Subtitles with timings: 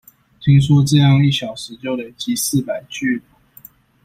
[0.43, 3.21] 聽說這樣一小時就累積四百句了